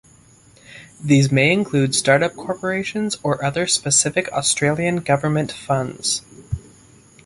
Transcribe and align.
These 1.03 1.31
may 1.31 1.51
include 1.53 1.93
start-up 1.93 2.35
corporations 2.35 3.19
or 3.21 3.45
other 3.45 3.67
specific 3.67 4.29
Australian 4.33 4.95
government 5.01 5.51
funds. 5.51 6.23